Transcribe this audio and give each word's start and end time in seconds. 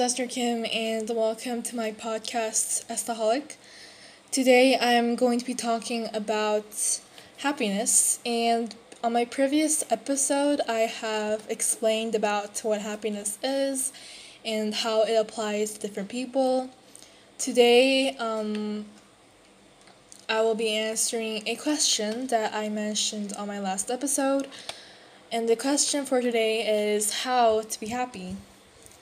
Esther 0.00 0.26
Kim, 0.26 0.66
and 0.72 1.08
welcome 1.10 1.62
to 1.62 1.76
my 1.76 1.92
podcast, 1.92 2.84
Estaholic. 2.86 3.54
Today 4.32 4.76
I 4.76 4.92
am 4.92 5.14
going 5.14 5.38
to 5.38 5.44
be 5.44 5.54
talking 5.54 6.08
about 6.12 7.00
happiness, 7.38 8.18
and 8.26 8.74
on 9.04 9.12
my 9.12 9.24
previous 9.24 9.84
episode, 9.90 10.60
I 10.68 10.80
have 10.80 11.46
explained 11.48 12.16
about 12.16 12.58
what 12.60 12.80
happiness 12.80 13.38
is 13.42 13.92
and 14.44 14.74
how 14.74 15.02
it 15.02 15.14
applies 15.14 15.74
to 15.74 15.80
different 15.80 16.08
people. 16.08 16.70
Today, 17.38 18.16
um, 18.16 18.86
I 20.28 20.40
will 20.40 20.56
be 20.56 20.70
answering 20.70 21.46
a 21.46 21.54
question 21.54 22.26
that 22.28 22.52
I 22.52 22.68
mentioned 22.68 23.32
on 23.34 23.46
my 23.46 23.60
last 23.60 23.90
episode, 23.90 24.48
and 25.30 25.48
the 25.48 25.56
question 25.56 26.04
for 26.04 26.20
today 26.20 26.94
is 26.94 27.22
how 27.22 27.60
to 27.62 27.78
be 27.80 27.86
happy. 27.86 28.36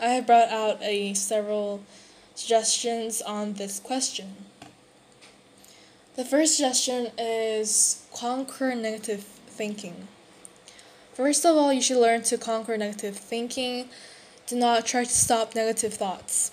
I 0.00 0.08
have 0.14 0.26
brought 0.26 0.48
out 0.48 0.82
a 0.82 1.12
several 1.12 1.82
suggestions 2.34 3.20
on 3.20 3.54
this 3.54 3.78
question. 3.78 4.34
The 6.16 6.24
first 6.24 6.56
suggestion 6.56 7.08
is 7.18 8.06
conquer 8.14 8.74
negative 8.74 9.22
thinking. 9.22 10.08
First 11.12 11.44
of 11.44 11.54
all, 11.54 11.70
you 11.70 11.82
should 11.82 12.00
learn 12.00 12.22
to 12.22 12.38
conquer 12.38 12.78
negative 12.78 13.14
thinking. 13.14 13.90
Do 14.46 14.56
not 14.56 14.86
try 14.86 15.04
to 15.04 15.10
stop 15.10 15.54
negative 15.54 15.92
thoughts. 15.92 16.50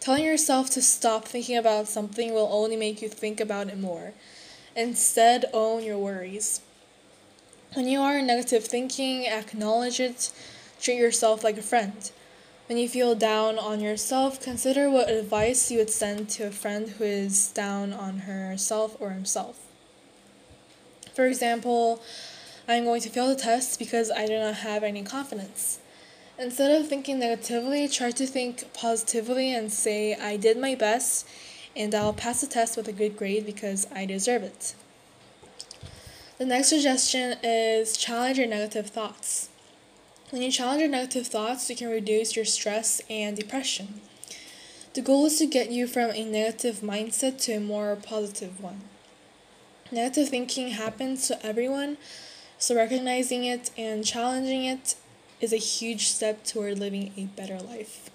Telling 0.00 0.24
yourself 0.24 0.70
to 0.70 0.80
stop 0.80 1.26
thinking 1.26 1.58
about 1.58 1.88
something 1.88 2.32
will 2.32 2.48
only 2.50 2.76
make 2.76 3.02
you 3.02 3.10
think 3.10 3.38
about 3.38 3.68
it 3.68 3.78
more. 3.78 4.14
Instead, 4.74 5.44
own 5.52 5.84
your 5.84 5.98
worries. 5.98 6.62
When 7.74 7.86
you 7.86 8.00
are 8.00 8.22
negative 8.22 8.64
thinking, 8.64 9.26
acknowledge 9.26 10.00
it. 10.00 10.30
Treat 10.80 10.96
yourself 10.96 11.44
like 11.44 11.58
a 11.58 11.62
friend. 11.62 12.10
When 12.68 12.76
you 12.76 12.86
feel 12.86 13.14
down 13.14 13.58
on 13.58 13.80
yourself, 13.80 14.42
consider 14.42 14.90
what 14.90 15.08
advice 15.08 15.70
you 15.70 15.78
would 15.78 15.88
send 15.88 16.28
to 16.30 16.48
a 16.48 16.50
friend 16.50 16.86
who 16.86 17.04
is 17.04 17.48
down 17.52 17.94
on 17.94 18.18
herself 18.18 18.94
or 19.00 19.08
himself. 19.08 19.58
For 21.14 21.24
example, 21.24 22.02
I'm 22.68 22.84
going 22.84 23.00
to 23.00 23.08
fail 23.08 23.28
the 23.28 23.36
test 23.36 23.78
because 23.78 24.10
I 24.10 24.26
do 24.26 24.38
not 24.38 24.56
have 24.56 24.84
any 24.84 25.02
confidence. 25.02 25.78
Instead 26.38 26.78
of 26.78 26.88
thinking 26.88 27.20
negatively, 27.20 27.88
try 27.88 28.10
to 28.10 28.26
think 28.26 28.70
positively 28.74 29.54
and 29.54 29.72
say, 29.72 30.14
I 30.14 30.36
did 30.36 30.58
my 30.58 30.74
best 30.74 31.26
and 31.74 31.94
I'll 31.94 32.12
pass 32.12 32.42
the 32.42 32.46
test 32.46 32.76
with 32.76 32.86
a 32.86 32.92
good 32.92 33.16
grade 33.16 33.46
because 33.46 33.86
I 33.94 34.04
deserve 34.04 34.42
it. 34.42 34.74
The 36.36 36.44
next 36.44 36.68
suggestion 36.68 37.38
is 37.42 37.96
challenge 37.96 38.36
your 38.36 38.46
negative 38.46 38.90
thoughts. 38.90 39.47
When 40.30 40.42
you 40.42 40.52
challenge 40.52 40.80
your 40.80 40.90
negative 40.90 41.26
thoughts, 41.26 41.70
you 41.70 41.76
can 41.76 41.88
reduce 41.88 42.36
your 42.36 42.44
stress 42.44 43.00
and 43.08 43.34
depression. 43.34 44.02
The 44.92 45.00
goal 45.00 45.24
is 45.24 45.38
to 45.38 45.46
get 45.46 45.70
you 45.70 45.86
from 45.86 46.10
a 46.10 46.22
negative 46.22 46.80
mindset 46.80 47.40
to 47.44 47.52
a 47.52 47.60
more 47.60 47.96
positive 47.96 48.62
one. 48.62 48.82
Negative 49.90 50.28
thinking 50.28 50.72
happens 50.72 51.26
to 51.28 51.46
everyone, 51.46 51.96
so 52.58 52.76
recognizing 52.76 53.44
it 53.44 53.70
and 53.78 54.04
challenging 54.04 54.66
it 54.66 54.96
is 55.40 55.54
a 55.54 55.56
huge 55.56 56.08
step 56.08 56.44
toward 56.44 56.78
living 56.78 57.12
a 57.16 57.24
better 57.24 57.58
life. 57.58 58.10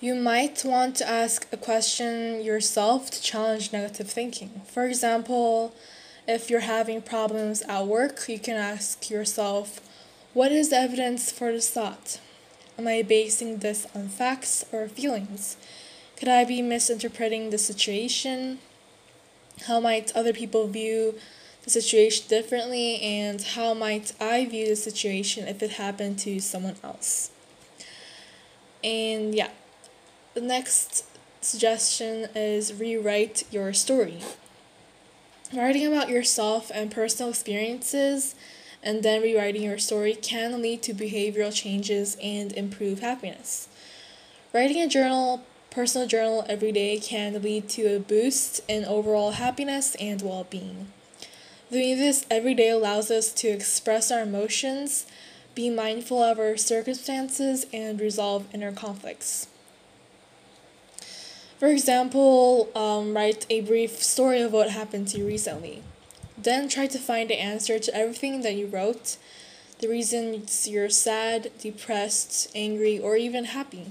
You 0.00 0.14
might 0.14 0.64
want 0.64 0.96
to 0.96 1.08
ask 1.08 1.46
a 1.52 1.58
question 1.58 2.40
yourself 2.40 3.10
to 3.10 3.20
challenge 3.20 3.74
negative 3.74 4.10
thinking. 4.10 4.62
For 4.66 4.86
example, 4.86 5.74
if 6.26 6.48
you're 6.48 6.60
having 6.60 7.02
problems 7.02 7.60
at 7.68 7.86
work, 7.86 8.26
you 8.26 8.38
can 8.38 8.56
ask 8.56 9.10
yourself, 9.10 9.80
what 10.36 10.52
is 10.52 10.68
the 10.68 10.76
evidence 10.76 11.32
for 11.32 11.50
this 11.50 11.70
thought? 11.70 12.20
Am 12.78 12.86
I 12.86 13.00
basing 13.00 13.56
this 13.60 13.86
on 13.94 14.08
facts 14.08 14.66
or 14.70 14.86
feelings? 14.86 15.56
Could 16.18 16.28
I 16.28 16.44
be 16.44 16.60
misinterpreting 16.60 17.48
the 17.48 17.56
situation? 17.56 18.58
How 19.66 19.80
might 19.80 20.14
other 20.14 20.34
people 20.34 20.68
view 20.68 21.14
the 21.64 21.70
situation 21.70 22.26
differently? 22.28 23.00
And 23.00 23.40
how 23.40 23.72
might 23.72 24.12
I 24.20 24.44
view 24.44 24.68
the 24.68 24.76
situation 24.76 25.48
if 25.48 25.62
it 25.62 25.70
happened 25.70 26.18
to 26.18 26.38
someone 26.38 26.76
else? 26.84 27.30
And 28.84 29.34
yeah, 29.34 29.52
the 30.34 30.42
next 30.42 31.06
suggestion 31.40 32.28
is 32.34 32.74
rewrite 32.74 33.44
your 33.50 33.72
story. 33.72 34.18
Writing 35.50 35.86
about 35.86 36.10
yourself 36.10 36.70
and 36.74 36.90
personal 36.90 37.30
experiences 37.30 38.34
and 38.86 39.02
then 39.02 39.20
rewriting 39.20 39.64
your 39.64 39.78
story 39.78 40.14
can 40.14 40.62
lead 40.62 40.80
to 40.80 40.94
behavioral 40.94 41.52
changes 41.52 42.16
and 42.22 42.52
improve 42.52 43.00
happiness. 43.00 43.66
Writing 44.54 44.80
a 44.80 44.86
journal, 44.86 45.42
personal 45.70 46.06
journal 46.06 46.46
every 46.48 46.70
day 46.70 46.96
can 47.00 47.42
lead 47.42 47.68
to 47.68 47.96
a 47.96 47.98
boost 47.98 48.60
in 48.68 48.84
overall 48.84 49.32
happiness 49.32 49.96
and 49.96 50.22
well 50.22 50.46
being. 50.48 50.86
Doing 51.68 51.98
this 51.98 52.24
every 52.30 52.54
day 52.54 52.68
allows 52.68 53.10
us 53.10 53.32
to 53.32 53.48
express 53.48 54.12
our 54.12 54.20
emotions, 54.20 55.04
be 55.56 55.68
mindful 55.68 56.22
of 56.22 56.38
our 56.38 56.56
circumstances, 56.56 57.66
and 57.72 58.00
resolve 58.00 58.46
inner 58.54 58.70
conflicts. 58.70 59.48
For 61.58 61.66
example, 61.66 62.68
um, 62.76 63.16
write 63.16 63.46
a 63.50 63.62
brief 63.62 64.00
story 64.00 64.42
of 64.42 64.52
what 64.52 64.70
happened 64.70 65.08
to 65.08 65.18
you 65.18 65.26
recently. 65.26 65.82
Then 66.38 66.68
try 66.68 66.86
to 66.86 66.98
find 66.98 67.30
the 67.30 67.40
answer 67.40 67.78
to 67.78 67.94
everything 67.94 68.42
that 68.42 68.54
you 68.54 68.66
wrote, 68.66 69.16
the 69.78 69.88
reasons 69.88 70.68
you're 70.68 70.90
sad, 70.90 71.50
depressed, 71.58 72.50
angry, 72.54 72.98
or 72.98 73.16
even 73.16 73.44
happy. 73.44 73.86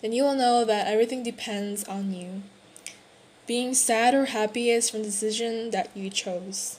Then 0.00 0.12
you 0.12 0.24
will 0.24 0.34
know 0.34 0.64
that 0.64 0.86
everything 0.86 1.22
depends 1.22 1.84
on 1.84 2.12
you. 2.12 2.42
Being 3.46 3.74
sad 3.74 4.14
or 4.14 4.26
happy 4.26 4.70
is 4.70 4.90
from 4.90 5.00
the 5.00 5.06
decision 5.06 5.70
that 5.70 5.90
you 5.94 6.10
chose. 6.10 6.78